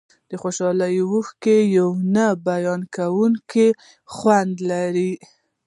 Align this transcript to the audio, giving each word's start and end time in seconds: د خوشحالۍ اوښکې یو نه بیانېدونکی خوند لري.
د 0.29 0.31
خوشحالۍ 0.41 0.95
اوښکې 1.11 1.57
یو 1.77 1.89
نه 2.15 2.25
بیانېدونکی 2.47 3.67
خوند 4.15 4.55
لري. 4.69 5.13